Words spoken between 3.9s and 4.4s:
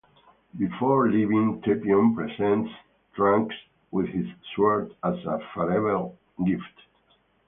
with his